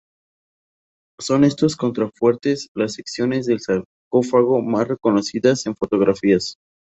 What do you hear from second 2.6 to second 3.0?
las